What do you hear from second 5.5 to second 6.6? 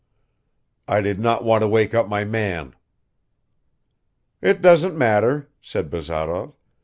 said Bazarov.